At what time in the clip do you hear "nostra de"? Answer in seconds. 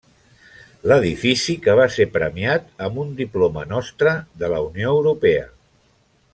3.75-4.53